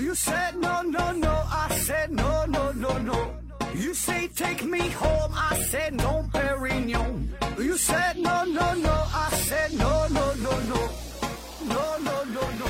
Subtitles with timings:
[0.00, 1.28] You said no, no, no.
[1.28, 3.34] I said no, no, no, no.
[3.74, 5.30] You say take me home.
[5.34, 7.28] I said no, Perignon.
[7.58, 8.90] You said no, no, no.
[8.90, 10.88] I said no, no, no, no.
[11.68, 12.66] No, no, no, no.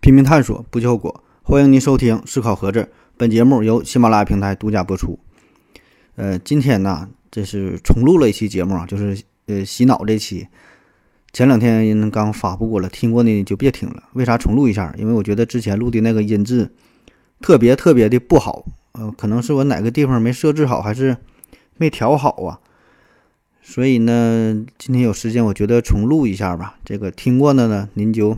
[0.00, 1.24] 拼命探索，不计后果。
[1.42, 2.82] 欢迎您收听《思考盒子》，
[3.16, 5.18] 本节目由喜马拉雅平台独家播出。
[6.16, 10.48] 呃，今天呢，这是重录了一期节目啊，就是呃洗脑这期。
[11.32, 14.02] 前两天刚发布过了，听过的就别听了。
[14.14, 14.92] 为啥重录一下？
[14.98, 16.70] 因为我觉得之前录的那个音质
[17.40, 18.66] 特别特别的不好。
[18.92, 21.16] 呃，可能是我哪个地方没设置好，还是
[21.76, 22.58] 没调好啊？
[23.62, 26.80] 所以呢，今天有时间，我觉得重录一下吧。
[26.84, 28.36] 这个听过的呢，您就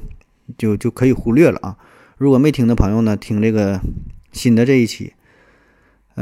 [0.59, 1.79] 就就可以忽略了啊。
[2.19, 3.81] 如果没听的朋友呢，听这个
[4.33, 5.15] 新的这一期，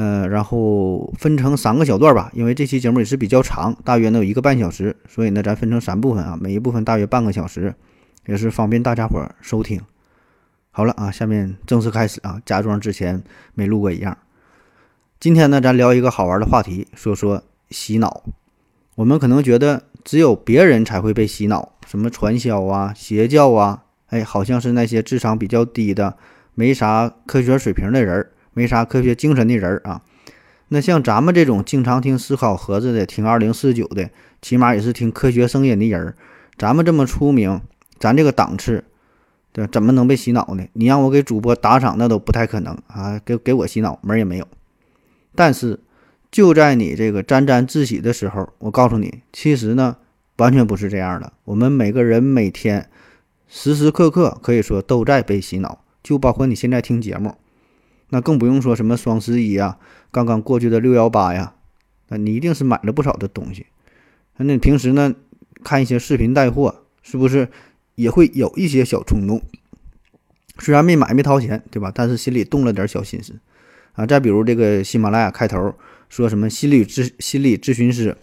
[0.00, 7.74] 呃，然后分成三个小段吧，因为这期节目也是比较长，大约呢有一个半小时，所以呢咱分成三部分啊，每一部分大约半个小时，
[8.24, 9.78] 也是方便大家伙儿收听。
[10.70, 14.16] 好了啊，下面正式开始啊，假装之前没录过一样。
[15.18, 18.22] 今天呢，咱聊一个好玩的话题，说说洗脑。
[18.94, 26.16] 我们可能觉得只有别人才会被洗脑，什么传销啊、邪教啊，哎，好像是那些智商比较低的、
[26.54, 30.02] 没啥科学水平的人儿、没啥科学精神的人儿啊。
[30.68, 36.14] 那像咱们这种经常听思考盒子的、听二零四九的，起码也是听科学声音的人儿，
[36.56, 37.60] 咱们这么出名，
[37.98, 38.84] 咱这个档次。
[39.52, 40.64] 对，怎么能被洗脑呢？
[40.74, 43.20] 你让我给主播打赏，那都不太可能啊！
[43.24, 44.46] 给给我洗脑门儿也没有。
[45.34, 45.80] 但是
[46.30, 49.96] 就在你这个沾沾自喜的时候，我告诉你，其实呢，
[50.36, 51.32] 完全不是这样的。
[51.46, 52.88] 我们每个人每天
[53.48, 57.34] 时时刻刻可以说都在被洗脑，就包括你现在听节目，
[58.10, 59.78] 那更不用说什么双十一啊，
[60.10, 61.54] 刚刚过去的六幺八呀，
[62.08, 63.66] 那你一定是买了不少的东西。
[64.36, 65.14] 那你平时呢，
[65.64, 67.48] 看一些视频带货，是不是？
[67.96, 69.42] 也会有一些小冲动，
[70.58, 71.92] 虽然没买没掏钱，对吧？
[71.94, 73.38] 但是心里动了点小心思
[73.92, 74.06] 啊。
[74.06, 75.74] 再比如这个喜马拉雅开头
[76.08, 78.16] 说什么心理咨心理咨询师，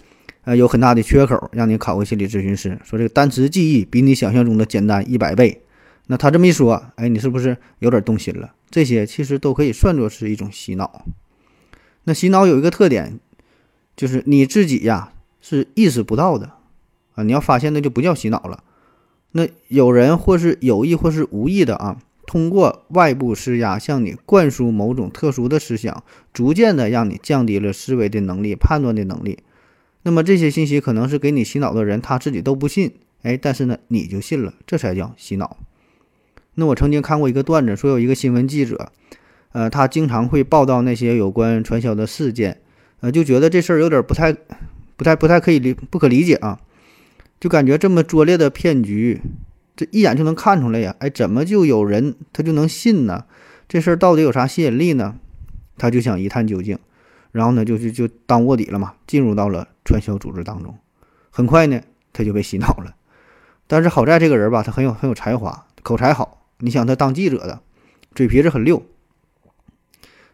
[0.45, 2.79] 呃，有很大的缺口，让你考个心理咨询师。
[2.83, 5.61] 说这个单词记忆比你想象中的简单一百倍。
[6.07, 8.53] 那他这么一说，哎，你是不是有点动心了？
[8.69, 11.05] 这些其实都可以算作是一种洗脑。
[12.05, 13.19] 那洗脑有一个特点，
[13.95, 16.51] 就是你自己呀是意识不到的
[17.15, 17.23] 啊。
[17.23, 18.63] 你要发现，那就不叫洗脑了。
[19.33, 29.39] 那有人或是有意或是无意的啊，通过外部施压向你灌输某种特殊的思想，逐渐的让你降低了思维的能力、判断的能力。
[30.03, 32.93] 那么这些信息可能是给你洗脑的人他自己都不信，
[33.23, 35.57] 哎，但是呢你就信了，这才叫洗脑。
[36.59, 38.91] 那我曾经看过一个段子，说有一个新闻记者，
[39.51, 42.61] 呃，他经常会报道那些有关传销的事件，
[43.01, 44.33] 呃，就觉得这事儿有点不太、
[44.95, 46.59] 不太、不太可以理、不可理解啊。
[47.39, 49.21] 就感觉这么拙劣的骗局，
[49.75, 50.95] 这一眼就能看出来呀！
[50.97, 53.25] 哎，怎么就有人他就能信呢？
[53.67, 55.13] 这事儿到底有啥吸引力呢？
[55.77, 56.79] 他就想一探究竟，
[57.31, 60.75] 然后呢，就就就当卧底了嘛，进入到了传销组织当中。
[61.29, 61.79] 很快呢，
[62.13, 62.95] 他就被洗脑了。
[63.67, 66.46] 但是好在这个人吧，他很有很有才华，口才好。
[66.59, 67.61] 你想他当记者的，
[68.15, 68.83] 嘴皮子很溜。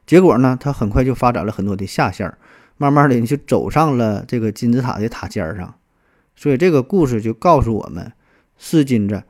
[0.06, 2.38] 结果呢，他很快就发展了很多的下线，
[2.78, 5.76] 慢慢的就走上了这个金字塔的塔尖上。
[6.36, 8.12] 所以这个故事就告诉我们，
[8.58, 9.24] 是金子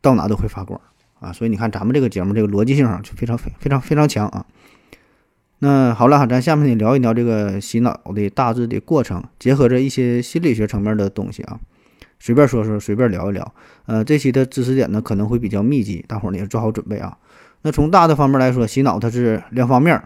[0.00, 0.80] 到哪都会发光
[1.20, 1.32] 啊！
[1.32, 4.46] 所以你看咱们这个节目这个逻辑性上就非常非非常非常强啊。
[5.58, 11.60] 那好了，咱下面呢聊一聊这个洗脑的大致的过程，结合着一些心理学层面的东西啊，
[12.20, 13.54] 随便说说，随便聊一聊。
[13.86, 17.16] 呃，这期的知识点呢可能会比较密集，大伙儿呢也做好准备啊。
[17.62, 20.02] 那从大的方面来说，洗脑它是两方面，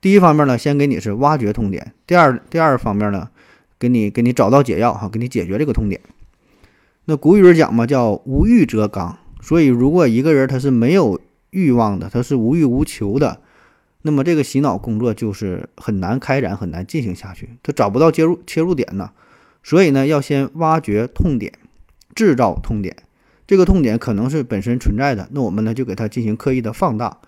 [0.00, 3.28] 第一方面呢，先给你是挖掘痛点；第二第二方面呢。
[3.78, 6.00] 给你给你找到解药哈，给你解决这个痛点。
[7.04, 9.18] 那古语讲嘛，叫无欲则刚。
[9.42, 11.20] 所以，如果一个人他是没有
[11.50, 13.38] 欲望的，他是无欲无求的，
[14.00, 17.50] 那么这个洗脑工作就是很难开展，很难进行下去。
[17.62, 19.10] 他找不到切入切入点呢。
[19.66, 21.52] 所以呢，要先挖掘痛点，
[22.14, 22.96] 制造痛点。
[23.48, 27.18] 这个痛点可能是本身存在的，那我们呢就给它进行刻意的放大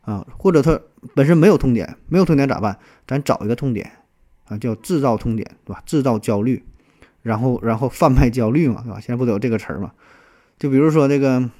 [0.00, 0.80] 啊，或者它
[1.14, 2.78] 本身没有痛点，没有痛点咋办？
[3.06, 3.92] 咱找一个痛点。
[4.46, 5.82] 啊，叫制造痛点，对吧？
[5.84, 6.64] 制造焦虑，
[7.20, 8.98] 然后然后贩卖焦虑嘛，对吧？
[8.98, 9.92] 现在不都有这个词儿嘛？
[10.58, 11.50] 就比如说这个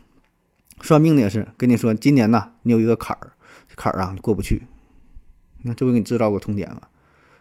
[0.80, 3.32] 算命的也是跟你说，今年呐，你有一个坎儿，
[3.76, 4.62] 坎儿啊过不去，
[5.64, 6.80] 那这不给你制造个痛点吗？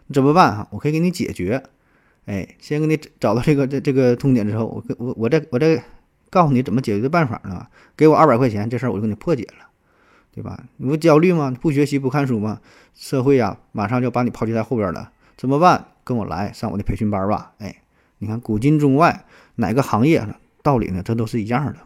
[0.06, 0.68] 你怎么办啊？
[0.72, 1.62] 我可以给你解决。
[2.26, 5.82] 哎，先给你找到这个这这个痛点之后，我我我再我再
[6.30, 7.66] 告诉你怎么解决的办法呢？
[7.96, 9.66] 给我二百块钱，这事儿我就给你破解了，
[10.34, 10.64] 对吧？
[10.78, 11.54] 你不焦虑吗？
[11.60, 12.60] 不学习不看书吗？
[12.94, 15.10] 社会呀，马上就把你抛弃在后边了。
[15.36, 15.86] 怎么办？
[16.02, 17.52] 跟我来上我的培训班吧。
[17.58, 17.82] 哎，
[18.18, 19.24] 你看古今中外
[19.56, 20.26] 哪个行业
[20.62, 21.02] 道理呢？
[21.04, 21.76] 这都是一样的。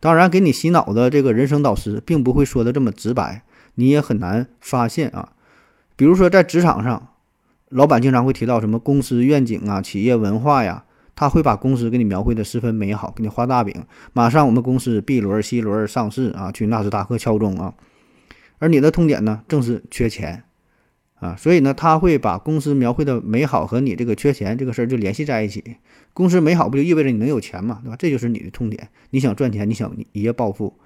[0.00, 3.42] 当然，给你洗脑的这个人生导师并不会说的这么直白，
[3.76, 5.32] 你也很难发现啊。
[5.96, 7.14] 比如说在职场上，
[7.76, 13.84] 老板经常会提到什么公司愿景啊、企业文化呀，他会把公司给你描绘的十分美好，给你画大饼，
[14.14, 17.74] 马上我们公司 B 轮、C 轮上市啊，去纳斯达克敲钟啊。
[18.60, 20.44] 而你的痛点呢，正是缺钱
[21.16, 25.76] 啊，所以呢，他会把公司描绘的美好和你这个缺钱这个事儿就联系在一起。
[26.14, 27.96] 公司美好不就意味着你能有钱嘛，对吧？
[27.98, 30.78] 这就是你的痛点，你想赚钱，你想一夜暴富，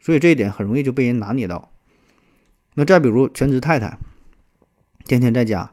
[0.00, 1.70] 所以这一点很容易就被人拿捏到。
[2.74, 3.96] 那再比如全职太太，
[5.04, 5.70] 天天在家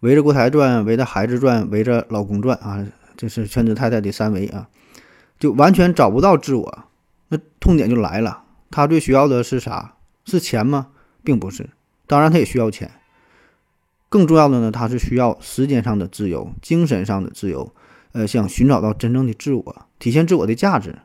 [0.00, 4.68] 围着锅台转，围着孩子转，围着老公转啊，这是全职太太的三围啊，
[5.38, 6.84] 就完全找不到自我，
[7.28, 8.44] 那痛点就来了。
[8.70, 9.94] 她最需要的是啥？
[10.24, 10.88] 是钱吗？
[11.24, 11.70] 并不是，
[12.06, 12.90] 当然她也需要钱，
[14.08, 17.72] 更重要的呢，她是需要时间上的自由，精神上的自由。
[18.12, 21.00] 呃，想寻找到真正的自我，体现自我的价值，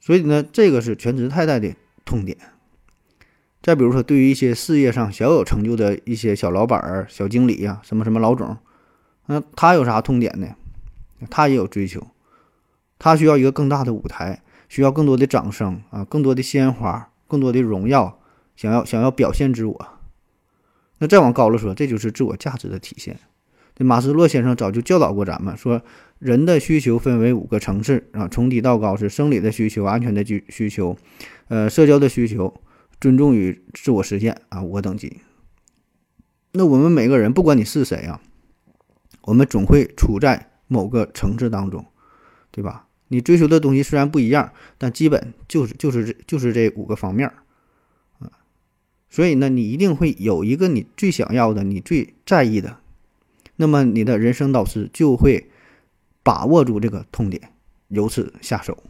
[0.00, 1.74] 所以呢，这个是全职太太的
[2.04, 2.38] 痛点。
[3.62, 8.56] 再比如说，对于一些事业上小有成就的一些小老板儿、小经理呀，什么什么老总，
[9.26, 10.48] 那他有啥痛点呢？
[11.30, 12.04] 他也有追求，
[12.98, 18.18] 他需要一个更大的舞台，需要更多的掌声啊，更多的鲜花，更多的荣耀，
[18.56, 19.86] 想要想要表现自我。
[20.98, 23.16] 那再往高了说，这就是自我价值的体现。
[23.76, 25.80] 这马斯洛先生早就教导过咱们，说
[26.18, 30.96] 人的需求分为五个层次啊，从低到高是生理的需求、安全的需需求，
[31.46, 32.52] 呃，社交的需求、
[33.02, 35.18] 尊重与自我实现啊，五个等级。
[36.52, 38.20] 那我们每个人，不管你是谁啊，
[39.22, 41.84] 我们总会处在某个层次当中，
[42.52, 42.86] 对吧？
[43.08, 47.28] 你追求的东西虽然不一样，但基本就是就是这就是这五个方面
[48.20, 48.30] 啊。
[49.10, 52.78] 所以呢，你一定会有一个你最想要的、你最在意的。
[53.56, 55.50] 那么你的人生导师就会
[56.22, 57.52] 把握住这个痛点，
[57.88, 58.80] 由此下手。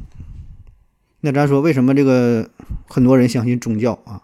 [1.24, 2.50] 那咱说，为什么这个
[2.86, 4.22] 很多人相信宗教啊？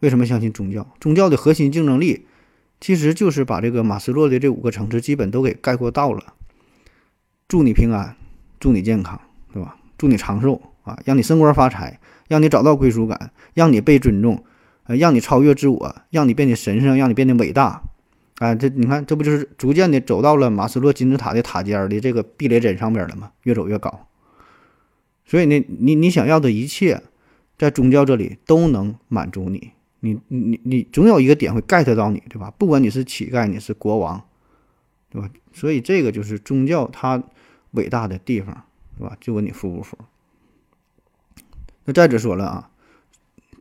[0.00, 0.86] 为什么相信宗教？
[1.00, 2.26] 宗教的核心竞争力
[2.80, 6.34] 其实就是把这个马斯洛的这五个层次基本都给概括到了。
[7.48, 8.14] 祝你平安，
[8.60, 9.20] 祝你健康，
[9.54, 9.76] 对吧？
[9.96, 11.98] 祝你长寿啊，让你升官发财，
[12.28, 14.44] 让你找到归属感，让你被尊重，
[14.84, 17.82] 呃，让你超越自我，让你变得神圣，让你变得伟大。
[18.38, 23.30] 啊，这你看，这不就是逐渐的走到了马斯洛金字塔的塔尖的这个避雷针上边了吗？
[23.44, 24.08] 越走越高。
[25.24, 27.02] 所以呢，你你想要的一切，
[27.56, 29.72] 在宗教这里都能满足你。
[30.00, 32.52] 你你你总有一个点会 get 到你，对吧？
[32.58, 34.22] 不管你是乞丐，你是国王，
[35.10, 35.30] 对吧？
[35.52, 37.22] 所以这个就是宗教它
[37.72, 38.64] 伟大的地方，
[38.98, 39.16] 对吧？
[39.20, 39.96] 就问你服不服？
[41.84, 42.70] 那再者说了啊，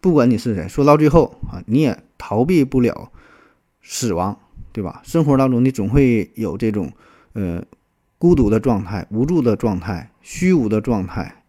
[0.01, 3.11] 不管你是谁，说到最后啊，你也逃避不了
[3.81, 4.39] 死亡。
[4.73, 5.01] 对吧？
[5.03, 6.89] 生活当中你总会有这种，
[7.33, 7.61] 呃，
[8.17, 11.40] 孤独的状态、无助的状态、虚无的状态。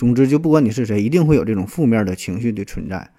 [0.00, 3.10] 总之，就不管你是谁，一定会有这种负面的情绪的存在。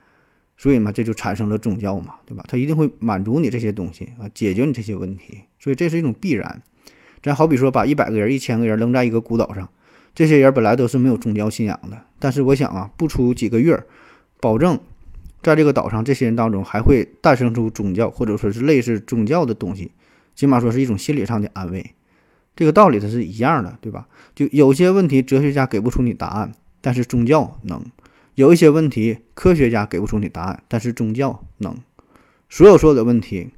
[0.57, 2.43] 所以嘛，这就产生了宗教嘛，对吧？
[2.47, 5.41] 它一定会满足你这些东西啊，解决你这些问题。
[5.59, 6.63] 所以这是一种必然。
[7.21, 9.69] 咱好比说，把一百个人、一千个人扔在一个孤岛上，
[10.15, 13.83] 这些人本来都是没有宗教信仰的，但是我想啊，不出几个月，
[14.39, 14.79] 保证。
[15.43, 19.91] 在这个岛上，这些人当中还会诞生出宗教，或者说是类似宗教的东西，
[20.33, 21.91] 起码说是一种心理上的安慰。
[22.55, 24.07] 这个道理它是一样的，对吧？
[24.33, 27.79] 就有些问题，哲学家给不出你答案，但是宗教能；
[28.35, 31.77] 有一些问题，科学家给不出你答案，但是宗教能。
[32.49, 33.51] 所有所有的问题，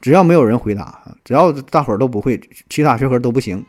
[0.00, 3.64] 只要没有人回答，只要大伙儿都不会，其他学科都不行，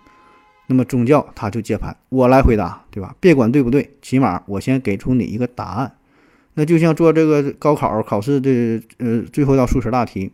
[0.67, 3.15] 那么宗教他就接盘，我来回答，对吧？
[3.19, 5.95] 别管对不对，起码我先给出你一个答案。
[6.53, 10.31] 那就像做这个高考考试的，呃，最后一道数学大题，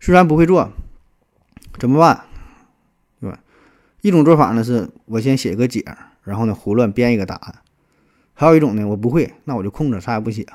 [0.00, 0.70] 虽然不会做，
[1.78, 2.24] 怎么办？
[3.20, 3.40] 对吧？
[4.00, 5.84] 一种做法呢，是我先写个解，
[6.24, 7.54] 然后呢胡乱编一个答案；
[8.32, 10.46] 还有一种呢，我不会，那我就空着，啥也不写。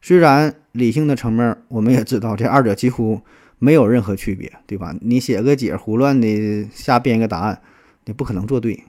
[0.00, 3.22] 虽然理性的层面，我们也知道这二者几乎
[3.58, 4.94] 没有任何区别，对吧？
[5.00, 7.60] 你写个解，胡乱的瞎编一个答案，
[8.04, 8.84] 你不可能做对。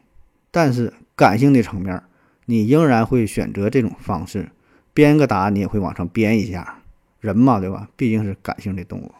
[0.52, 2.04] 但是感性的层面，
[2.46, 4.50] 你仍然会选择这种方式。
[4.94, 6.80] 编个答案，你也会往上编一下，
[7.20, 7.88] 人嘛，对吧？
[7.96, 9.12] 毕竟是感性的动物。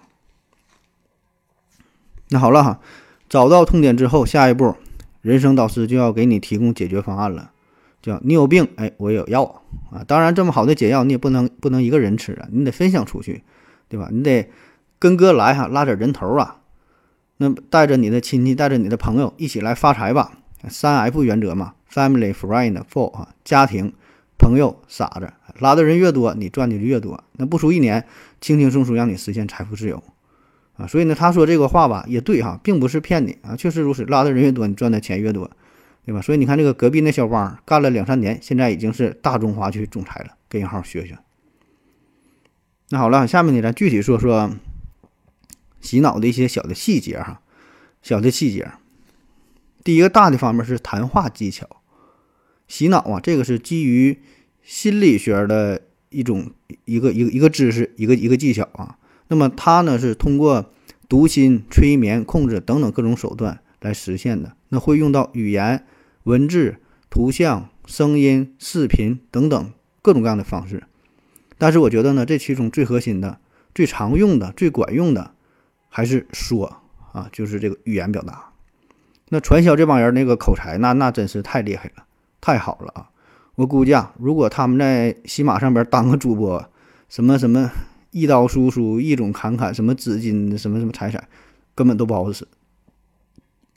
[2.30, 2.80] 那好了哈，
[3.30, 4.76] 找到痛点之后，下一步，
[5.22, 7.52] 人生导师就要给你提供解决方案了。
[8.02, 9.44] 叫你有病，哎，我有药
[9.92, 10.04] 啊。
[10.08, 13.44] 当然，这么好的解药你也不能不能一个人吃啊，你得分享出去，
[13.90, 14.10] 对吧？
[14.12, 14.50] 你得
[15.00, 16.62] 跟哥来哈，拉点人头啊。
[17.38, 20.40] 那带着你的亲戚，带着你的朋友一起来发财吧。
[20.70, 23.94] 三 F 原则嘛，Family, Friend, For 啊，家庭。
[24.40, 27.24] 朋友傻子拉的人越多，你赚的就越多。
[27.34, 28.06] 那不出一年，
[28.40, 30.04] 轻轻松松让你实现财富自由，
[30.78, 35.50] 啊，所以呢，他说这个话吧也对哈，并不是骗你啊，确实如此，拉的人越多，你赚的钱越多，
[36.06, 36.22] 对吧？
[36.22, 41.18] 所以你看这个隔壁那小汪干了两三年，现在已经是大中华区总裁了，跟人好好学学。
[42.90, 44.52] 那好了，下面呢咱具体说说
[45.82, 47.42] 洗脑的一些小的细节哈，
[48.04, 48.70] 小的细节。
[49.84, 51.68] 第一个大的方面是谈话技巧，
[52.68, 54.20] 洗脑啊，这个是基于
[54.62, 56.52] 心理学的一种
[56.86, 59.00] 一个一个一个知识，一个一个技巧啊。
[59.28, 60.72] 那么它呢是通过
[61.10, 64.54] 读心、催眠、控制等等各种手段来实现的。
[64.70, 65.86] 那会用到语言、
[66.24, 66.78] 文字、
[67.10, 70.84] 图像、声音、视频等等各种各样的方式。
[71.58, 73.40] 但是我觉得呢，这其中最核心的、
[73.74, 75.32] 最常用的、最管用的
[75.90, 76.78] 还是说
[77.14, 78.52] 啊，就是这个语言表达。
[79.30, 82.06] 那传销这帮人那个口才，那那真是太厉害了，
[82.40, 83.10] 太好了啊！
[83.56, 86.70] 我估计啊，如果他们在喜马上边当个主播，
[87.10, 87.72] 什么什么。
[88.18, 91.28] 一刀叔叔，一种侃侃，什么紫金，什么什么彩彩，
[91.76, 92.48] 根本都不好使。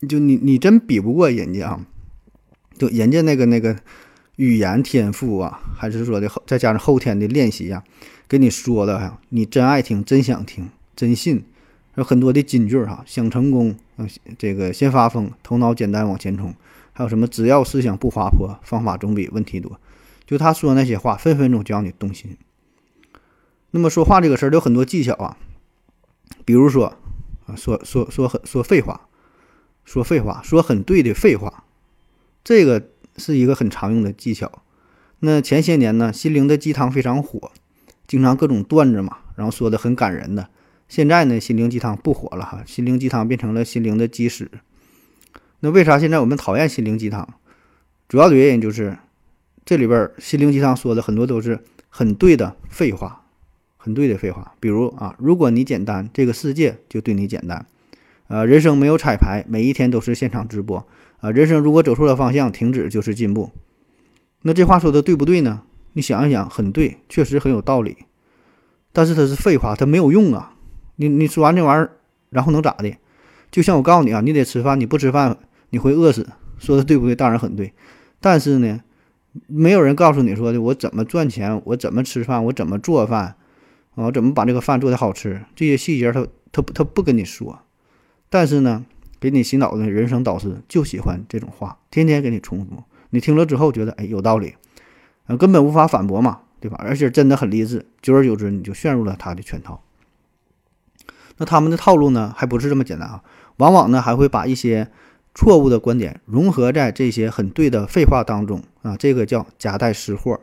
[0.09, 1.87] 就你，你真比不过人家啊！
[2.79, 3.77] 就人家那个那个
[4.37, 7.85] 语言天赋啊，还是说的后再加上后天的练习呀，
[8.27, 11.45] 给你说的，你真爱听，真想听，真信。
[11.97, 16.55] 有很多的金句哈，想成功，嗯这个先发疯，头脑简单往前冲，
[16.93, 19.79] 还有什么只要思想不滑坡，方法总比问题多。
[20.25, 22.37] 就他说那些话，分分钟就让你动心。
[23.73, 25.37] 那么说话这个事儿有很多技巧啊，
[26.45, 26.97] 比如说
[27.47, 29.09] 啊，说说说很说废话，
[29.85, 31.65] 说废话，说很对的废话，
[32.43, 34.63] 这个是一个很常用的技巧。
[35.21, 37.53] 那前些年呢，心灵的鸡汤非常火，
[38.07, 40.49] 经常各种段子嘛，然后说的很感人的。
[40.89, 44.51] 现在呢，心灵鸡汤不火了哈，心灵鸡汤变成了心灵的鸡屎。
[45.61, 47.29] 那为啥现在我们讨厌心灵鸡汤？
[48.09, 48.99] 主要的原因就是
[49.65, 53.20] 这里边心灵鸡汤说的很多都是很对的废话。
[53.83, 57.65] 很对的废话，比如啊，如果你简单，这个世界就对你简单。
[58.29, 60.87] 呃，人生没有彩排，每一天都是现场直播。
[61.21, 63.51] 啊，人生如果走错了方向，停止就是进步。
[64.43, 65.63] 那这话说的对不对呢？
[65.95, 67.97] 你想一想，很对，确实很有道理。
[68.93, 70.55] 但是它是废话，它没有用啊。
[70.97, 71.93] 你你说完这玩意儿，
[72.29, 72.95] 然后能咋的？
[73.51, 75.39] 就像我告诉你啊，你得吃饭，你不吃饭
[75.71, 76.29] 你会饿死。
[76.59, 77.17] 说的对不对？
[77.17, 77.73] 当然很对。
[78.21, 78.81] 但是呢，
[79.47, 83.37] 没有人告诉你说的，我怎么赚钱，我怎么吃饭，我怎么做饭。
[84.01, 85.45] 啊，怎么把这个饭做的好吃？
[85.55, 87.61] 这些细节他他他不跟你说，
[88.31, 88.87] 但是呢，
[89.21, 92.83] 给你洗脑的人生导师就喜欢这种话，天天给你重复。
[93.11, 94.55] 你听了之后觉得哎有道理，
[95.27, 96.79] 啊，根本无法反驳嘛，对吧？
[96.81, 99.83] 而且真的很励志，久而久之你就陷入了他的圈套。
[101.37, 103.23] 那他们的套路呢，还不是这么简单啊，
[103.59, 104.89] 往往呢还会把一些
[105.35, 110.41] 错误的观点融合在这些很对的废话当中啊，这个叫夹带私货。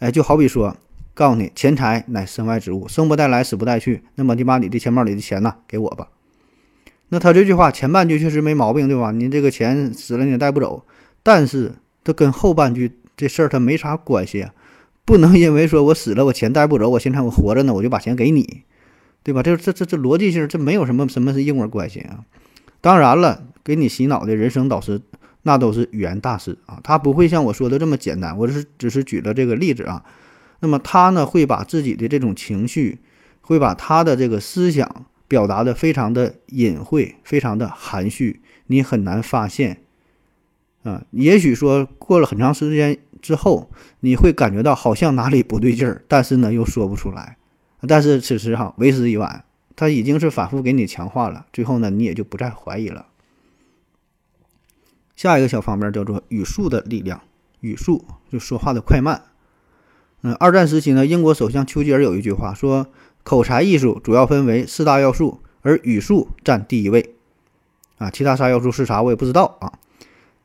[0.00, 0.76] 哎，就好比说。
[1.14, 4.02] 告诉你，钱财乃身外之物，生不带来，死不带去。
[4.14, 6.08] 那么你把你的钱包里的钱呢，给我吧。
[7.10, 9.10] 那他这句话前半句确实没毛病，对吧？
[9.10, 10.86] 你这个钱死了你也带不走。
[11.22, 14.54] 但是他跟后半句这事儿他没啥关系啊，
[15.04, 18.62] 不能因为说我死了我钱带不走，我现在我活着呢，我就把钱给你，
[19.22, 19.42] 对吧？
[19.42, 22.24] 这这这这逻辑性这没有什么什么是因果关系啊。
[22.80, 25.02] 当然了，给你洗脑的人生导师
[25.42, 28.38] 那都是语言大师啊，他不会像我说的这么简单。
[28.38, 30.02] 我只是只是举了这个例子啊。
[30.62, 33.00] 那么他呢，会把自己的这种情绪，
[33.40, 39.82] 会把他的这个思想表达的非常的隐晦，非常的含蓄，你很难发现。
[40.84, 47.36] 啊，也许说过了很长时间之后，你会感觉到好像哪里不对劲儿，但是呢又说不出来。
[47.88, 53.06] 但是此时哈为时已晚，他已经是反复给你强化了，最后呢你也就不再怀疑了。
[55.16, 57.20] 下一个小方面叫做语速的力量，
[57.58, 59.22] 语速就说话的快慢。
[60.22, 62.86] 嗯，二战时期呢，英国首相丘吉尔有一句话说
[63.24, 67.14] ：“口才艺术主要分为四大要素，而语速占第一位。”
[67.98, 69.72] 啊，其他啥要素是啥我也不知道啊。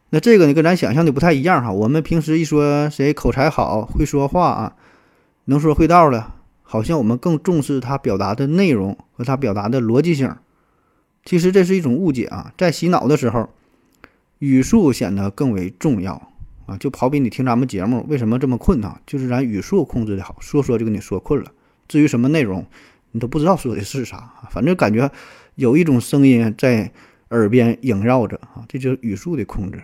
[0.10, 1.72] 那这个呢，跟咱想象的不太一样哈。
[1.72, 4.76] 我们平时一说谁口才好、会说话啊，
[5.46, 6.32] 能说会道的，
[6.64, 10.36] 好像我们更重视他表达的内容和他表达的逻辑性。
[11.24, 13.50] 其实这是一种误解啊，在洗脑的时候，
[14.40, 16.32] 语速显得更为重要。
[16.68, 19.00] 啊，就好比你听咱们节目，为什么这么困呢？
[19.08, 21.52] 就是咱语速控制的好，说说就给你说困了。
[21.88, 22.68] 至于什么内容，
[23.12, 25.10] 你都不知道说的是啥，反正感觉
[25.56, 26.92] 有一种声音在
[27.30, 29.82] 耳边萦绕着啊，这就是语速的控制。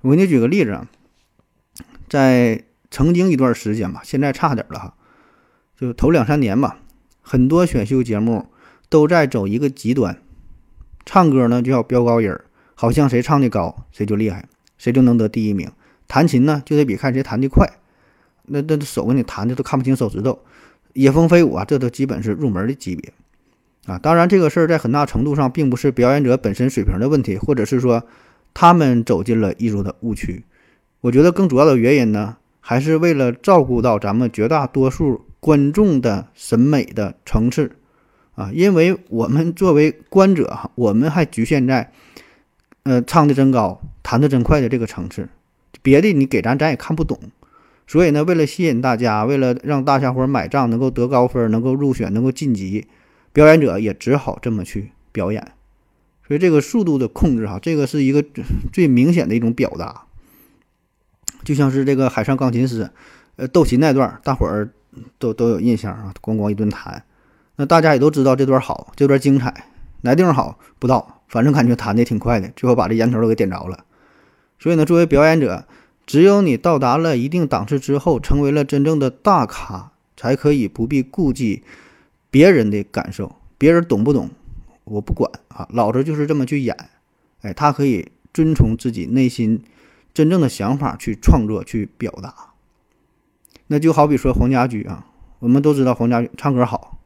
[0.00, 0.88] 我给你举个例子啊，
[2.08, 4.94] 在曾经一段时间吧，现在差点了哈，
[5.76, 6.78] 就头两三年吧，
[7.20, 8.46] 很多选秀节目
[8.88, 10.22] 都在走一个极端，
[11.04, 12.44] 唱歌呢就要飙高音儿，
[12.76, 14.48] 好像谁唱的高谁就厉害。
[14.84, 15.70] 谁就能得第一名？
[16.06, 17.66] 弹琴呢，就得比看谁弹得快。
[18.42, 20.38] 那那手给你弹的都看不清手指头，
[20.92, 23.10] 野蜂飞舞啊，这都基本是入门的级别。
[23.86, 23.98] 啊。
[23.98, 28.04] 当然，这个事儿在很大程度上并不是表演者本身水平的问题，或者是说
[28.52, 30.44] 他们走进了艺术的误区。
[31.00, 37.70] 我觉得更主要的原因呢，还是为了照顾到咱们绝大多数观众的审美的层次
[38.34, 41.90] 啊，因为我们作为观者，我们还局限在
[42.82, 45.28] 呃唱的真高、弹的真快的这个层次，
[45.82, 47.18] 别的你给咱咱也看不懂。
[47.86, 52.86] 所以呢，为了吸引大家，为了让大家伙买账，能够得高分，能够入选，能够晋级，
[53.32, 55.52] 表演者也只好这么去表演。
[56.26, 58.24] 所以这个速度的控制，哈，这个是一个
[58.72, 60.06] 最明显的一种表达。
[61.42, 62.90] 就像是这个海上钢琴师，
[63.36, 64.70] 呃，斗琴那段，大伙儿
[65.18, 67.04] 都都有印象啊，咣咣一顿弹。
[67.56, 69.66] 那大家也都知道这段好，这段精彩，
[70.02, 73.84] 哪地方好不知道，反正感觉弹的挺快的，最后把这烟头都给点着了。
[74.64, 75.66] 所以呢，作为表演者。
[76.06, 81.62] 只有你到达了一定档次之后，成为了真正的大咖，才可以不必顾忌
[82.30, 84.30] 别人的感受，别人懂不懂，
[84.84, 86.74] 我不管啊，老子就是这么去演。
[87.42, 89.62] 哎，他可以遵从自己内心
[90.14, 92.34] 真正的想法去创作、去表达。
[93.66, 95.06] 那就好比说黄家驹啊，
[95.40, 96.98] 我们都知道黄家驹唱歌好，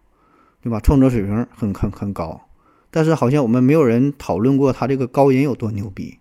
[0.62, 0.78] 对吧？
[0.78, 2.40] 创作水平很很很高，
[2.92, 6.18] 但是好像我们没有人讨论过他这个高音有多牛逼。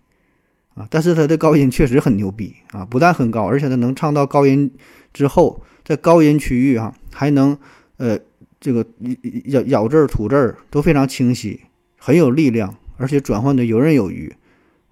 [0.78, 4.70] 啊，但是他的高音确实很牛逼啊，不但很高，而且他能唱到高音
[5.12, 7.58] 之后，在高音区域啊，还能
[7.96, 8.16] 呃
[8.60, 8.86] 这个
[9.46, 11.62] 咬咬字儿吐字儿都非常清晰，
[11.98, 14.32] 很有力量，而且转换的游刃有余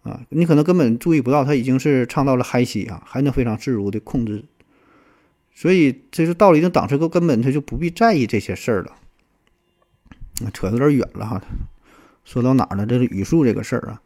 [0.03, 4.45] 啊，你可能根本注意不到他已经是唱到了嗨西啊，还能非常自如的控制，
[5.55, 8.93] 所以这是到了一定档次后，根本他就不必在意这些事儿了。
[10.53, 11.41] 扯有点远了哈，
[12.25, 12.85] 说到哪儿了？
[12.85, 14.03] 这是语速这个事儿啊。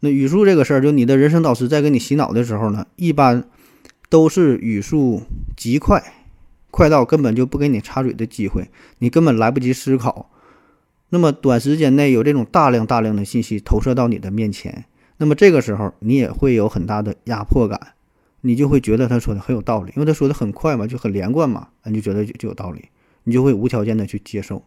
[0.00, 3.44] 那语速这个事儿，就你的人生导师在给你洗脑的时候呢，一般
[4.08, 5.22] 都是语速
[5.56, 6.02] 极快，
[6.70, 10.30] 快到根本就不给你插嘴的机会，你根本来不及思考。
[11.10, 14.84] 那么短时间内有这种大量大量的信息投射到你的面前，
[15.16, 17.94] 那么这个时候你也会有很大的压迫感，
[18.42, 22.84] 你就会觉得他说的很有道理，因为他说的很快嘛，就很连贯嘛，你就觉得就有道理，
[23.24, 24.62] 你就会无条件的去接受。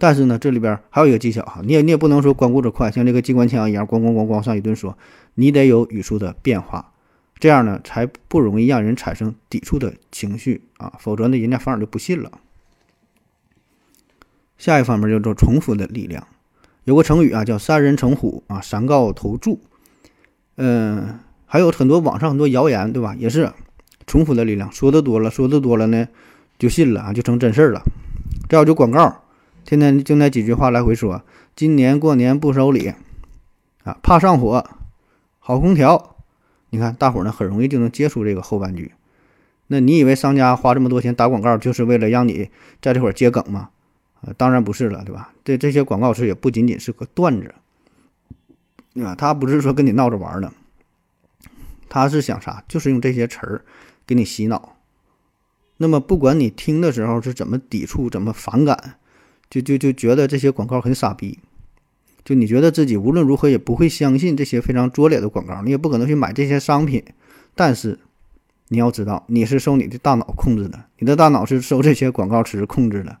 [0.00, 4.96] 但是呢，这里边还有一个技巧哈，你也你也不能说光顾着快，像这个机关枪一样，咣咣咣咣上一顿说，
[5.34, 6.92] 你得有语速的变化，
[7.38, 12.32] 这样呢才不容易让人产生抵触的情绪啊，否则呢人家反而就不信了。
[14.56, 16.26] 下一方面叫做重复的力量，
[16.84, 19.60] 有个成语啊叫三人成虎啊，三告投注，
[20.56, 23.52] 嗯，还有很多网上很多谣言对吧，也是
[24.06, 26.08] 重复的力量，说的多了，说的多了呢
[26.58, 27.82] 就信了啊，就成真事儿了。
[28.48, 29.24] 这有就广告。
[29.64, 31.22] 天天就那几句话来回说，
[31.54, 32.94] 今年过年不收礼，
[33.84, 34.68] 啊，怕上火，
[35.38, 36.16] 好空调。
[36.70, 38.92] 你看，大伙儿呢很容易就能接触这个后半句。
[39.66, 43.70] 那你以为商家花这么多钱打广告，就是为了让你在这会儿接梗吗？
[44.20, 45.32] 啊，当然不是了，对吧？
[45.44, 47.54] 这这些广告词也不仅仅是个段子，
[49.02, 50.52] 啊，他不是说跟你闹着玩的，
[51.88, 52.62] 他是想啥？
[52.68, 53.64] 就是用这些词儿
[54.06, 54.76] 给你洗脑。
[55.76, 58.96] 那么不管你听的时候是怎么抵触、怎么反感。
[59.50, 61.40] 就就就觉得这些广告很傻逼，
[62.24, 67.02] 就你觉得自己无论如何也不会相信这些非常拙劣的广告，你也不可能去买这些商品。
[67.56, 67.98] 但是
[68.68, 73.18] 你要知道，你是受你的大脑控制的，你的大脑是受这些广告词控制的。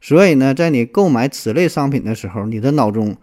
[0.00, 3.18] 所以呢，在你购买此类商品的时候，你的脑中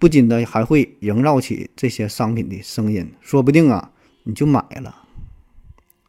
[0.00, 3.92] 不禁的还会萦绕起这些商品的声音，说不定啊，
[4.24, 4.96] 你就买了。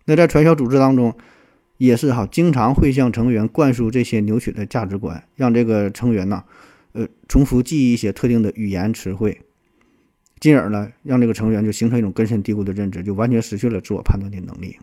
[0.06, 1.16] 那在传销组织当中。
[1.86, 6.46] 也是哈，经常会向成员灌输这些扭曲的价值观，让这个成员呢，
[6.94, 9.42] 呃，重复记忆一些特定的语言词汇，
[10.40, 14.78] 进而呢，让这个成员就形成一种根深蒂固的认知，就完全失去了自我判断的能力。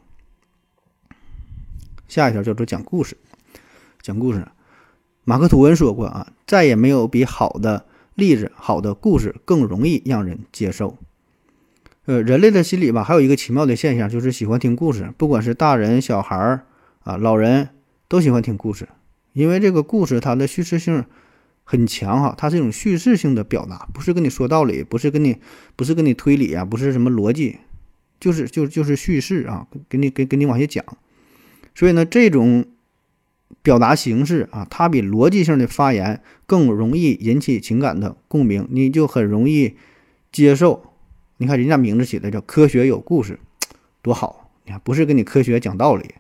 [2.06, 3.16] 下一条叫做讲故事，
[4.02, 4.46] 讲故事。
[5.24, 10.98] 马克吐温说过啊，再也没有比好的例子、好的故事更容易让人接受。
[12.04, 16.66] 呃，人类的心理吧，还有一个奇妙的现象，就是喜欢听故事，不管是大人、小孩儿。
[17.00, 17.70] 啊，老人
[18.08, 18.88] 都喜欢听故事，
[19.32, 21.04] 因为这个故事它的叙事性
[21.64, 25.38] 很强哈，它是一种叙事性的表达，不是跟你说道理，不是跟你，
[25.76, 27.58] 不是跟你推理啊，不是什么逻辑，
[28.18, 30.84] 就是就就是叙事啊，给你给给你往下讲。
[31.74, 32.66] 所以呢，这种
[33.62, 39.76] 表达形式啊，它比逻辑性的发言更容易引起情感的共鸣，你就很容易
[40.30, 40.92] 接受。
[41.38, 43.40] 你看人家名字起的叫“科学有故事”，
[44.02, 44.50] 多好！
[44.66, 46.14] 你看，不是跟你科学讲道理。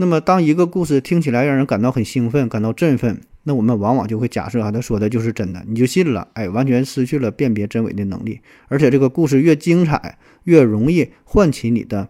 [0.00, 8.40] 那么，当一个故事听起来让人感到很兴奋、感到振奋，那我们往往就会假设啊，他说的就是真的，你就信了，哎，完全失去了辨别真伪的能力。
[8.68, 12.08] 而且，这个故事越精彩，越容易唤起你的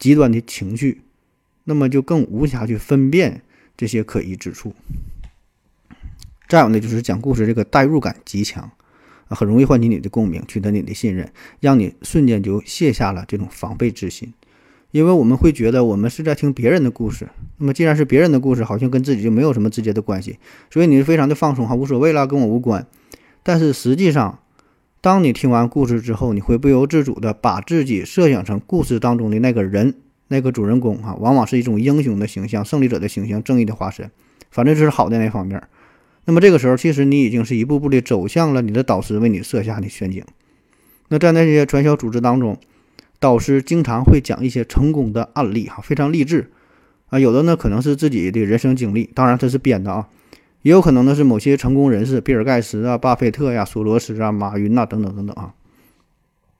[0.00, 1.02] 极端的情绪，
[1.62, 3.42] 那么就更无暇去分辨
[3.76, 4.74] 这些可疑之处。
[6.48, 8.68] 再有呢，就是讲故事这个代入感极强，
[9.28, 14.34] 啊，很容易唤起你的共鸣，取得你的信任，让你瞬间就卸下了这种防备之心。
[14.90, 20.38] 因为我们会觉得我们是在听别人的故事，那么既然是别人的故事，好像跟自己就没有什么直接的关系，
[20.70, 22.86] 所以你非常的放松哈，无所谓了，跟我无关。
[23.42, 24.38] 但是实际上，
[25.00, 29.94] 当你听完故事之后，你会不由自主的把自己设想成故事当中的那个人，
[30.28, 34.10] 那个主人公哈，往往是一种英雄的形象、胜利者的形象、正义的化身，
[34.50, 35.62] 反正就是好的那方面。
[36.24, 40.24] 那么这个时候，其实你已经是一步步的走向了你的导师为你设下的陷阱。
[41.08, 42.58] 那在那些传销组织当中，
[43.20, 46.50] 导师经常会讲一些成功的案例，哈，非常励志
[47.08, 47.18] 啊。
[47.18, 50.08] 有的呢可能是自己的人生经历，当然这是编的啊，
[50.62, 55.54] 也有可能呢是某些成功人士，比尔盖茨啊、巴菲特呀、索罗斯啊、马云呐等等等等啊，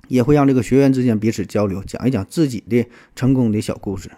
[0.09, 4.11] 也会让这个学员之间彼此交流，讲一讲自己的成功的小故事。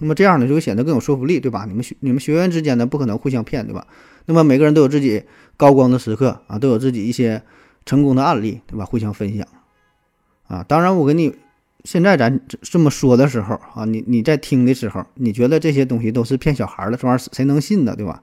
[0.00, 1.64] 那么这样呢就会显得更有说服力，对吧？
[1.68, 3.86] 你们学你们学员之间呢不可能互相骗，对吧？
[4.26, 5.24] 那么每个人都有自己
[5.56, 7.42] 高光的时刻啊，都有自己一些
[7.86, 8.84] 成功的案例，对吧？
[8.84, 9.46] 互相分享
[10.48, 10.64] 啊。
[10.66, 11.34] 当然，我跟你
[11.84, 17.94] 现在咱这么说的时候啊，你你在听的时候，你觉得这些东西都是骗小孩的，这玩意儿谁能信呢？
[17.94, 18.22] 对吧？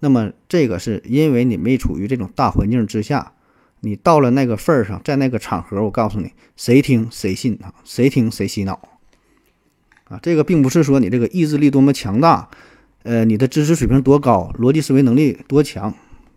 [0.00, 3.32] 那么这个是因为你没处于这种大环境之下，
[3.80, 8.78] 你到了那个份儿上，在那个场合，我告诉你，谁听谁信啊，谁听谁洗脑
[10.04, 10.20] 啊。
[10.22, 12.48] 这个并不是说你这个意志力多么强大。
[13.04, 15.92] 呃，你的知识水平多高，逻辑思维能力多强，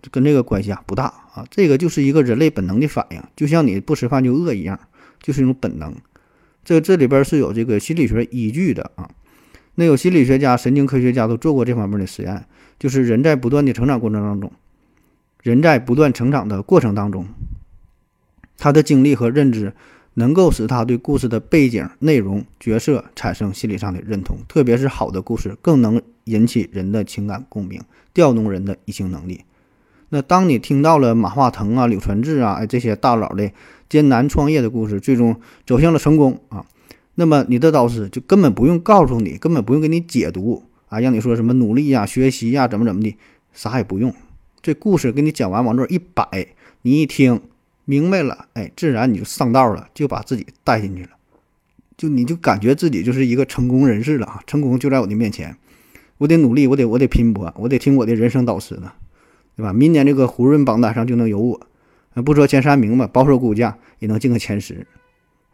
[0.09, 1.45] 跟这个关系啊不大啊。
[1.51, 4.79] 这个就是一个人类本能的反应，就像你不吃饭就饿一样，
[5.21, 5.93] 就是一种本能。
[6.65, 9.09] 这这里边是有这个心理学依据的啊。
[9.75, 12.45] 那有心理学家、神经科学家都做过这方面的实验，
[12.77, 14.51] 就是人在不断的成长过程当中，
[15.41, 17.25] 人在不断成长的过程当中，
[18.57, 19.71] 他的经历和认知。
[20.17, 27.81] 能够使他对故事的背景、内容、角色产生心理上的认同，特别是好的故事更能引起人的情感共鸣，
[28.13, 29.43] 调动人的移情能力。
[30.07, 33.51] 那当你听到了马化腾啊、柳传志啊这些大佬的
[33.89, 36.65] 艰难创业的故事，最终走向了成功啊，
[37.15, 43.15] 那么你的导师就根本不用告诉你，根本不用给你解读啊，让你说什么努力呀、学习呀、怎么怎么的，
[43.53, 44.13] 啥也不用，
[44.61, 46.47] 这故事给你讲完，往这一摆，
[46.81, 47.41] 你一听。
[47.87, 51.09] 明白了，哎，自然你就上道了，就把自己带进去了，
[51.95, 54.41] 就你就感觉自己就是一个成功人士了啊！
[54.47, 55.55] 成功就在我的面前，
[56.17, 58.91] 我得努力，我得我得拼搏，我得听我的人生导师的，
[59.55, 59.71] 对吧？
[59.71, 61.61] 明年这个胡润榜单上就能有我，
[62.23, 64.87] 不说前三名吧，保守估价也能进个前十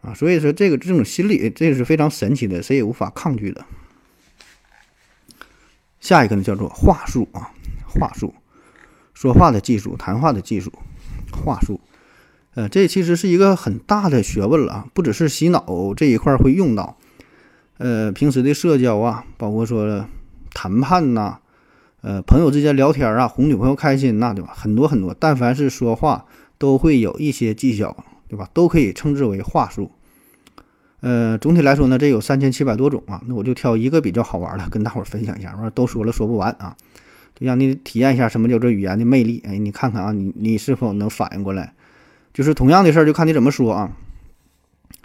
[0.00, 0.14] 啊！
[0.14, 3.64] 所以说这个这种心理，这是非常神奇的，谁也无法抗拒的。
[6.00, 7.50] 下一个呢，叫做话术啊，
[7.86, 8.34] 话术，
[9.14, 10.72] 说话的技术，谈话的技术，
[11.32, 11.80] 话术。
[12.54, 16.98] 呃，这其实是一个很大的学问了啊，不只是洗脑这一块会用到，
[17.78, 20.06] 呃，平时的社交啊，包括说
[20.52, 21.38] 谈判呐，
[22.02, 24.52] 呃，朋友之间聊天啊，哄女朋友开心呐，对吧？
[24.54, 26.26] 很多很多，但凡是说话，
[26.62, 28.48] 都会有一些技巧，对吧？
[28.54, 29.90] 都可以称之为话术。
[31.00, 35.56] 呃，总体来说呢，这有三千七百多种啊，那我就挑一个比较好玩的，跟大伙儿分享一下。
[35.56, 36.76] 完都说了说不完啊，
[37.34, 39.42] 就让你体验一下什么叫做语言的魅力。
[39.44, 41.74] 哎，你看看啊，你你是否能反应过来？
[42.32, 43.90] 就是同样的事儿，就看你怎么说啊。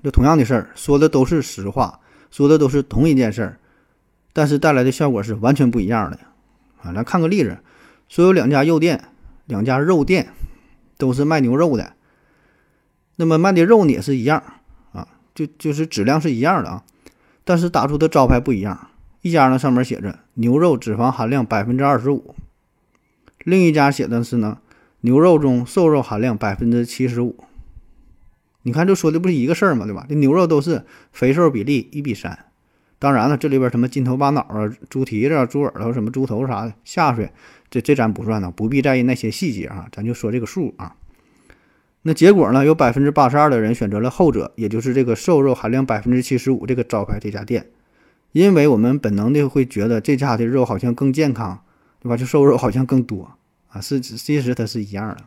[0.04, 3.58] 就同样的事儿，说的都是实话，说的都是同一件事儿，
[4.32, 6.20] 但是带来的效果是完全不一样的
[6.84, 6.92] 啊。
[6.92, 7.58] 来看个例子，
[8.08, 9.06] 说有两家肉店，
[9.48, 10.28] 两家肉店
[10.98, 11.94] 都是卖牛肉的，
[13.16, 14.44] 那么卖的肉呢也是一样
[14.92, 16.84] 啊，就就是质量是一样的啊，
[17.44, 18.90] 但是打出的招牌不一样。
[19.22, 22.36] 一家呢上面写着牛肉脂肪含量百分之二十五，
[23.44, 24.60] 另一家写的是呢。
[25.02, 27.46] 牛肉中瘦肉含量百分之七十五，
[28.64, 29.86] 你看这说的不是一个事儿吗？
[29.86, 30.08] 对吧？
[30.10, 32.46] 这牛肉都是肥瘦比例一比三。
[33.00, 37.32] 当然了，这里边什么筋头巴脑啊、猪蹄子、啊、猪耳朵、什么猪头啥的下水，
[37.70, 40.96] 这这咱不算呢，不必在意那些细节啊，咱就说这个数啊。
[42.04, 42.66] 那结果呢？
[42.66, 47.68] 有百分之八十二的人选择了后者，也就是这个瘦肉含量百分之七十五这个招牌这家店，
[48.32, 51.60] 因为我们本能的会觉得这家的肉好像更健康，
[52.02, 52.16] 对吧？
[52.16, 53.34] 就瘦肉好像更多。
[53.68, 55.18] 啊，是其实它是一样的。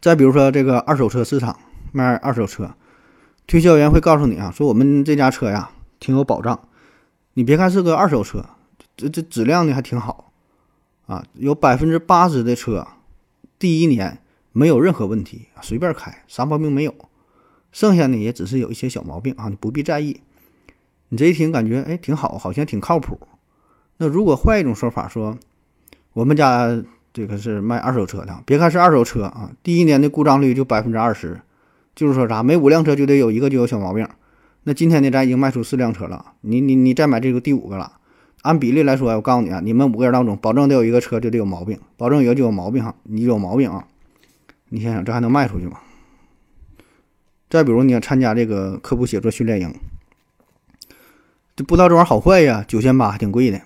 [0.00, 1.58] 再比如说这个二手车市场
[1.90, 2.72] 卖二手车，
[3.48, 6.68] 推销员会告诉你啊，说我们这家车呀挺有保障。
[7.34, 8.44] 你别看是个二手车，
[8.96, 10.32] 这这质量呢还挺好
[11.06, 12.84] 啊，有百分之八十的车
[13.58, 14.18] 第一年
[14.50, 16.92] 没有任何问题，随便开啥毛病没有。
[17.70, 20.20] 剩下呢也只是有一些小毛病啊，你不必在意。
[21.10, 23.20] 你这一听感觉哎挺好，好像挺靠谱。
[23.98, 25.38] 那如果换一种说法说。
[26.12, 26.82] 我们家
[27.12, 31.40] 这个是卖二手车的，别看是二手车啊，第一年的故障率就百分之二十，
[31.94, 34.08] 就是说啥，每五辆车就得有一个就有小毛病。
[34.64, 37.92] 那今天呢，咱已经卖出四辆车了，你你你再买这个第五个了，
[38.42, 43.86] 按比例来说，我告诉你啊，你们五个人当中，保证得有一个车就得有毛病，保证有一个就有毛病哈，你有毛病啊，
[44.68, 45.78] 你想想这还能卖出去吗？
[47.48, 49.74] 再比如你要参加这个科普写作训练营，
[51.56, 53.60] 这不知道这玩意儿好坏呀，九千八还挺贵的，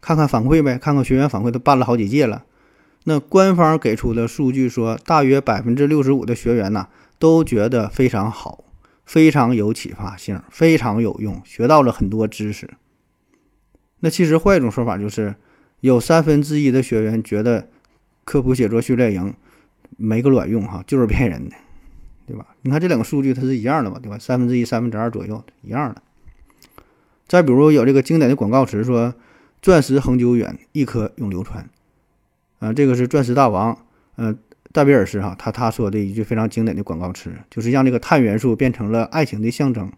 [0.00, 2.44] 看看反馈呗，看看学员反馈，都办了好几届了。
[3.04, 8.64] 那官方给出的数据说，大约百分之六十五的学员呢都觉得非常好，
[9.08, 12.68] 非常有启发性，非常有用，学到了很多知识。
[14.00, 15.34] 那其实换一种说法就是，
[15.80, 17.70] 有三分之一的学员觉得
[18.26, 19.32] 科普写作训练营
[19.96, 21.56] 没个卵用哈，就是骗人的，
[22.26, 22.48] 对吧？
[22.60, 24.18] 你看这两个数据它是一样的嘛，对吧？
[24.18, 26.02] 三分之一、三分之二左右一样的。
[27.26, 29.14] 再比如有这个经典的广告词说
[29.62, 31.66] ：“钻石恒久远，一颗永流传。”
[32.60, 34.38] 啊，这个是钻石大王，嗯，
[34.72, 39.90] 戴维尔斯哈，他他说的一句非常经典的广告词，就是让这个碳元素变成了爱情的象征。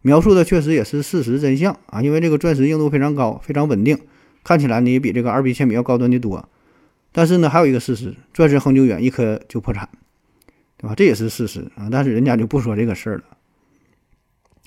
[0.00, 3.98] 描述的确实也是事实真相啊，因为这个钻石硬度非常高，非常稳定，
[4.42, 6.48] 看起来呢也比这个二 B 铅笔要高端的多。
[7.12, 9.88] 但是呢，还有一个事实，钻石恒久远，一颗就破产，
[10.76, 10.94] 对吧？
[10.94, 13.24] 这也是事实啊，但是人家就不说这个事儿了。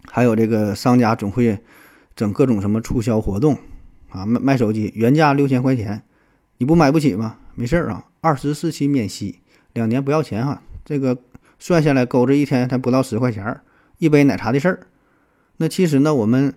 [0.07, 1.59] 还有这个商家总会
[2.15, 3.57] 整各种什么促销活动
[4.09, 6.03] 啊，卖卖手机原价六千块钱，
[6.59, 7.37] 你不买不起吗？
[7.55, 9.39] 没事儿啊，二十四期免息，
[9.75, 10.63] 两年不要钱哈。
[10.83, 11.15] 这个
[11.59, 13.61] 算下来勾着一天才不到十块钱儿
[13.99, 14.79] 一杯奶茶的事儿。
[15.57, 16.53] 那其实呢，我们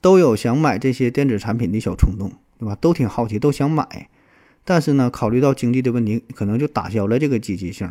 [0.00, 2.74] 都有想买这些电子产品的小冲动，对吧？
[2.74, 4.08] 都挺好奇，都想买，
[4.64, 7.90] 但是呢，考虑到经济的问题，可能就打消了这个积极性。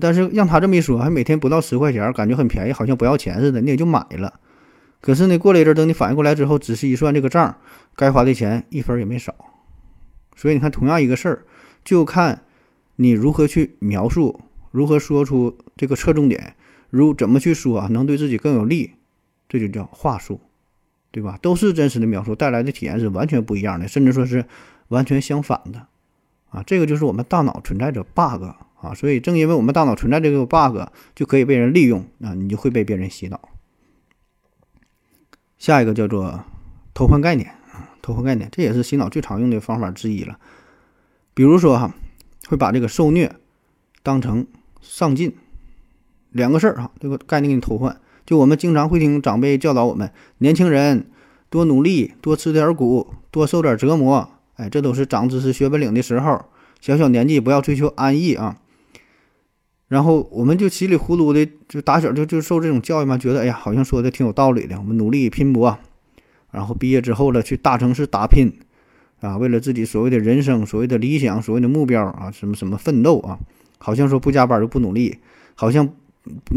[0.00, 4.40] 但是让他这么一说，还每天不到十块钱，感觉很便宜，好像不要钱似的，你也就买了。
[5.00, 7.56] 可是呢，过了一阵，等你反应过来之后，仔细一算这个账，
[7.94, 9.34] 该花的钱一分也没少。
[10.34, 11.44] 所以你看，同样一个事儿，
[11.84, 12.42] 就看
[12.96, 16.56] 你如何去描述，如何说出这个侧重点，
[16.90, 18.92] 如怎么去说啊，能对自己更有利。
[19.46, 20.40] 这就叫话术，
[21.12, 21.38] 对吧？
[21.40, 24.46] 都是真实的描述，带来的体验是完全不一样的，甚至说是
[24.88, 25.86] 完全相反的
[26.48, 26.62] 啊！
[26.66, 28.42] 这个就是我们大脑存在着 bug
[28.80, 30.78] 啊，所以正因为我们大脑存在这个 bug，
[31.14, 33.48] 就可以被人利用啊，你就会被别人洗脑。
[35.58, 36.42] 下一个叫做
[36.94, 40.38] 偷换概念啊，偷换概念，这也是洗脑最常用的方法之一了。
[41.34, 41.94] 比如说哈，
[42.48, 43.34] 会把这个受虐
[44.02, 44.46] 当成
[44.80, 45.34] 上进，
[46.30, 48.00] 两个事儿哈，这个概念给你偷换。
[48.26, 51.06] 就我们经常会听长辈教导我们，年轻人
[51.50, 56.44] 多努力，多吃点苦，多受点折磨，哎，这都是长知识、学本领的时候。
[56.80, 58.58] 小小年纪不要追求安逸啊。
[59.88, 64.78] 然后我们就稀里糊涂的就打小就就受这种教育嘛，觉得哎呀，好像说的挺有道理的。
[64.78, 65.78] 我们努力拼搏，
[66.50, 68.52] 然后毕业之后了去大城市打拼
[69.24, 73.38] 啊，为了自己所谓的人生、所谓的理想、所谓的目标啊，什么什么奋斗啊，
[73.78, 75.18] 好像说不加班就不努力，
[75.54, 75.88] 好像。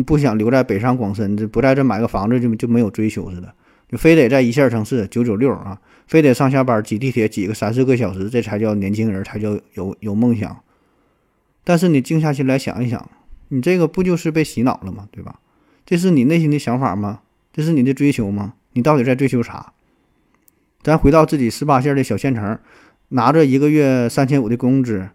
[0.05, 3.53] 不想留在北上广深，这不在这买个房子就就没有追求似的，
[3.89, 5.77] 就非得在一线城市九九六啊，
[6.07, 10.61] 非得上下班挤地铁挤个三四个小时，这才叫年轻人，才叫有有梦想。
[11.65, 13.09] 但是你静下心来想一想，
[13.49, 15.09] 你这个不就是被洗脑了吗？
[15.11, 15.41] 对吧？
[15.85, 17.19] 这是你内心的想法吗？
[17.51, 18.53] 这是你的追求吗？
[18.71, 19.73] 你到底在追求啥？
[20.81, 22.59] 咱回到自己十八线的小县城，
[23.09, 25.09] 拿着一个月三千五的工资，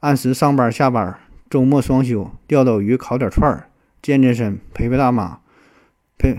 [0.00, 3.68] 按时上班下班，周末双休，钓钓鱼，烤点串儿。
[4.00, 5.38] 健健身，陪陪大妈，
[6.18, 6.36] 陪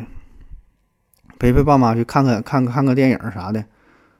[1.39, 3.63] 陪陪爸妈去看看看看个电影啥的，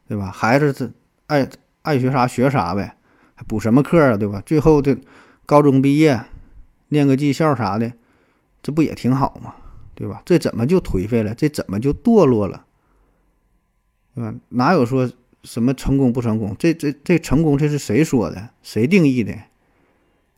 [0.08, 0.32] 对吧？
[0.32, 0.90] 孩子这
[1.28, 1.46] 爱
[1.82, 2.96] 爱学啥学啥呗，
[3.36, 4.16] 还补什么课啊？
[4.16, 4.42] 对吧？
[4.46, 4.98] 最后的
[5.46, 6.22] 高中毕业，
[6.88, 7.92] 念个技校啥的，
[8.62, 9.56] 这不也挺好吗？
[9.94, 10.22] 对吧？
[10.24, 11.36] 这怎么就颓废了？
[11.36, 12.66] 这怎么就堕落了？
[14.16, 14.34] 对吧？
[14.50, 15.10] 哪有说
[15.44, 16.56] 什么成功不成功？
[16.58, 18.50] 这这这成功这是谁说的？
[18.62, 19.34] 谁定义的？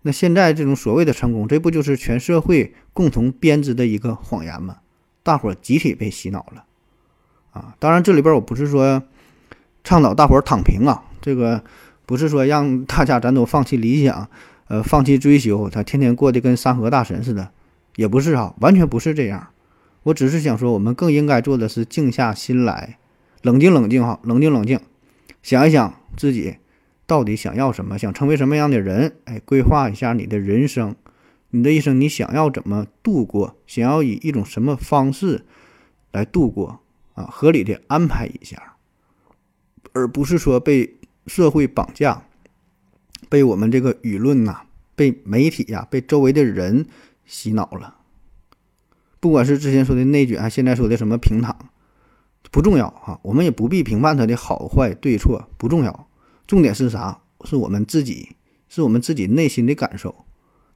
[0.04, 4.78] 那现在这种所谓的成功，这不就是全社会共同编织的一个谎言吗？
[5.24, 6.66] 大伙儿集体被洗脑了，
[7.52, 7.76] 啊！
[7.80, 9.02] 当然，这里边我不是说
[9.84, 11.64] 倡导大伙儿躺平啊，这个
[12.06, 14.30] 不是说让大家咱都放弃理想，
[14.68, 17.50] 呃，放弃追求，他天天过得跟山河大神似的，
[17.96, 19.48] 也不是哈，完全不是这样。
[20.04, 23.00] 我只是想说，我们更应该做的是静下心来，
[23.46, 24.80] 冷静冷静哈，冷静冷静，
[25.44, 26.58] 想一想自己。
[27.06, 28.00] 到底想要什么？
[28.00, 29.18] 想成为什么样的人？
[29.26, 30.96] 哎，规划一下你的人生，
[31.52, 33.56] 你的一生你想要怎么度过？
[33.68, 35.46] 想要以一种什么方式
[36.12, 36.80] 来度过？
[37.14, 38.78] 啊，合理的安排一下，
[39.94, 42.24] 而不是说被社会绑架，
[43.30, 44.64] 被我们这个舆论呐，
[44.96, 46.88] 被媒体呀，被周围的人
[47.24, 47.98] 洗脑了。
[49.20, 51.56] 不管是之前说的内卷，还现在说的什么平躺，
[52.56, 56.08] 不重要啊，我们也不必评判它的好坏对错，不重要。
[56.48, 57.20] 重点是啥？
[57.44, 58.30] 是我们自己，
[58.70, 60.24] 是我们自己内心的感受。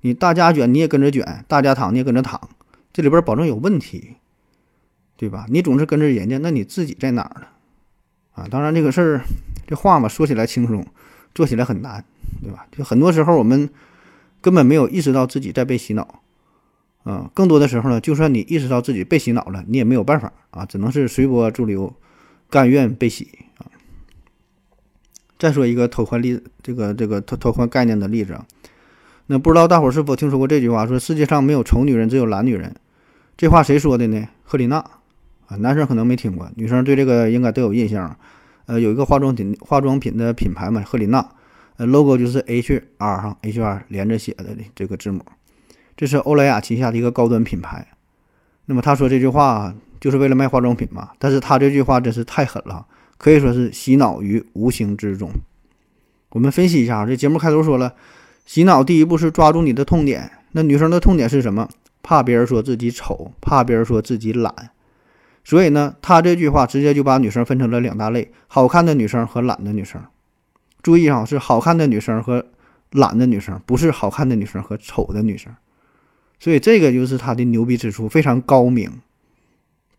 [0.01, 2.49] 你大家卷，你也跟着卷；大家躺，你也跟着躺。
[2.91, 4.17] 这里边保证有问题，
[5.15, 5.45] 对吧？
[5.47, 7.47] 你总是跟着人家，那你自己在哪儿呢？
[8.33, 8.47] 啊。
[8.51, 9.21] 当然，这个事儿
[9.65, 10.85] 这话嘛，说起来轻松，
[11.33, 12.03] 做起来很难，
[12.41, 12.67] 对吧？
[12.73, 13.69] 就很多时候我们
[14.41, 16.21] 根本没有意识到自己在被洗脑，
[17.03, 21.93] 啊，更多的时候呢，就算你意识到自己被洗脑了，你也没有办法啊，只能是随波逐流，
[22.49, 23.65] 甘愿被洗啊。
[25.37, 28.45] 再说一个偷换例，这个这个偷偷换概念的例子啊，
[29.27, 30.85] 那不知道大伙是否听说过这句话？
[30.85, 32.75] 说世界上没有丑女人，只有懒女人。
[33.37, 34.27] 这话谁说的呢？
[34.43, 34.77] 赫丽娜
[35.47, 38.17] 啊，男生可能没听过，女生对这个应该都有印象。
[38.65, 41.27] 呃，有一个化妆品化妆品的品牌嘛，赫丽娜，
[41.77, 45.25] 呃，logo 就是 H R 哈，H R 连着写的这个字母，
[45.99, 47.85] 这是欧莱雅旗下的一个高端品牌。
[48.67, 51.09] 那么他说这句话就是为了卖化妆品嘛？
[51.19, 52.85] 但是他这句话真是太狠了，
[53.17, 55.29] 可以说是洗脑于无形之中。
[56.29, 57.95] 我们分析一下，这节目开头说了，
[58.45, 60.31] 洗脑第一步是抓住你的痛点。
[60.53, 61.67] 那女生的痛点是什么？
[62.01, 64.71] 怕别人说自己丑，怕别人说自己懒。
[65.43, 70.01] 所以呢，他这句话直接就把女生分成了两大类：好看的女生和懒的女生。
[70.81, 72.45] 注意啊，是好看的女生和
[72.91, 75.53] 懒的女生，不是好看的女生和丑的女生。
[76.39, 78.89] 所以这个就是他的牛逼之处，非常高明。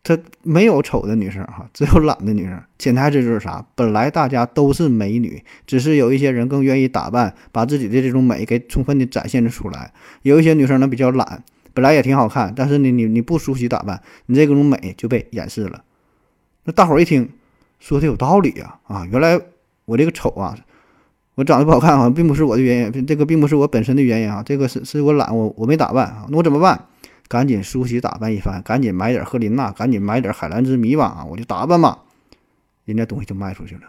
[0.03, 2.62] 他没有丑的女生哈，只有懒的女生。
[2.79, 3.66] 潜台词就是啥？
[3.74, 9.92] 本来大家都是美女，只是有一些人更愿意打扮，把自己的这种美给充分的展现出来。
[10.22, 11.44] 有一些女生呢比较懒。
[11.72, 15.85] 本来也挺好看，但是呢，你你不梳洗打扮，你这种美就被掩饰了。
[16.64, 17.31] 那大伙儿一听，
[17.79, 18.81] 说的有道理呀！
[18.88, 19.40] 啊，原来
[19.85, 20.59] 我这个丑啊，
[21.40, 26.26] 我长得不好看啊，并不是我的原因，这个并不是我本身的原因啊，这个是是我懒，我我没打扮啊。
[26.29, 26.88] 那我怎么办？
[27.29, 32.00] 赶紧梳洗打扮一番，赶紧买点赫琳娜，赶紧买点海蓝之谜吧，我就打扮吧，
[32.85, 33.81] 人家东西就卖出去了。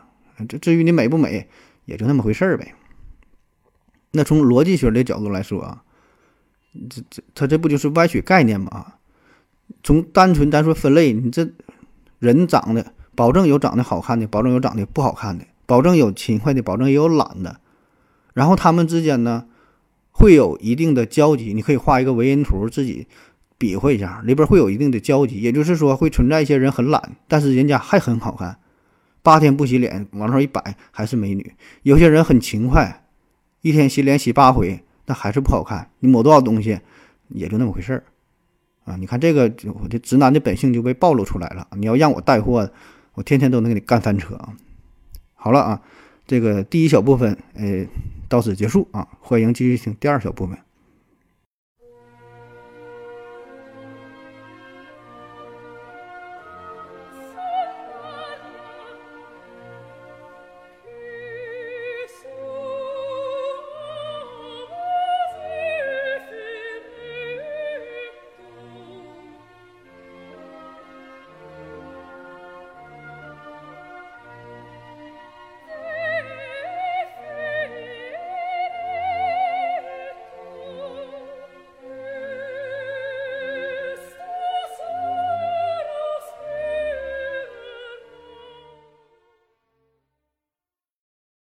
[0.48, 1.50] 这至于你美不美，
[1.84, 2.74] 也就那么回事儿呗。
[4.12, 5.84] 那从逻辑学的角度来说啊。
[6.90, 8.94] 这这他这不就是歪曲概念吗？
[9.84, 11.50] 从单纯咱说分类，你这
[12.20, 17.62] 人长得保证有长得好看的，保证有长得不好看的，保证有勤快的，保证也有懒的。
[18.34, 19.46] 然后他们之间呢
[20.12, 23.08] 会有一定的交集，你可以画一个维因图，自己
[23.58, 25.40] 比划一下，里边会有一定的交集。
[25.40, 28.58] 也就是说，会存在一些人很懒，但是人家还很好看，
[29.24, 31.54] 八天不洗脸往上一摆还是美女。
[31.84, 33.06] 有些人很勤快，
[33.62, 34.84] 一天洗脸洗八回。
[35.06, 36.80] 但还是不好看，你抹多少东西，
[37.30, 38.04] 也就那么回事儿，
[38.84, 38.96] 啊！
[38.98, 41.68] 你看这个，我这直男的本性就被暴露出来了。
[41.78, 42.70] 你要让我带货，
[43.16, 44.54] 我天天都能给你干翻车啊！
[45.44, 45.82] 好了啊，
[46.28, 47.88] 这个第一小部分，哎，
[48.30, 50.56] 到此结束啊，欢迎继续听第二小部分。